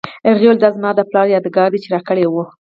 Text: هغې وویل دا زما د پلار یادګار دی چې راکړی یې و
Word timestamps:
هغې 0.27 0.45
وویل 0.45 0.57
دا 0.61 0.69
زما 0.75 0.89
د 0.95 0.99
پلار 1.09 1.25
یادګار 1.35 1.69
دی 1.71 1.79
چې 1.83 1.89
راکړی 1.95 2.21
یې 2.25 2.29
و 2.33 2.35